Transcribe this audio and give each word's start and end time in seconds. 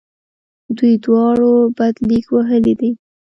دوی 0.77 0.93
دواړو 1.05 1.51
بدلک 1.77 2.25
وهلی 2.31 2.73
دی. 2.79 2.91